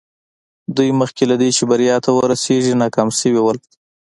دوی 0.75 0.89
مخکې 0.99 1.23
له 1.31 1.35
دې 1.41 1.49
چې 1.57 1.63
بريا 1.71 1.95
ته 2.05 2.09
ورسېږي 2.17 2.73
ناکام 2.81 3.09
شوي 3.19 3.39
وو. 3.41 3.53